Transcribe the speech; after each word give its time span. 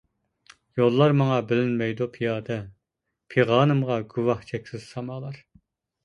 يوللار 0.79 1.11
ماڭا 1.17 1.35
بىلىنمەيدۇ 1.49 2.07
پىيادە، 2.15 2.57
پىغانىمغا 3.33 3.97
گۇۋاھ 4.15 4.41
چەكسىز 4.53 4.89
سامالار. 4.95 5.39